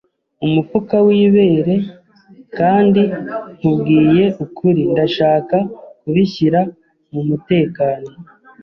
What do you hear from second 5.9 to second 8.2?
kubishyira mu mutekano.”